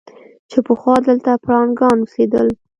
[0.49, 2.47] چې پخوا دلته پړانګان اوسېدل.